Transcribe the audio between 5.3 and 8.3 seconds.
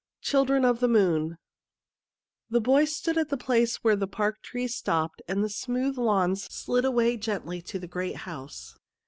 the smooth lawns slid away gently to the great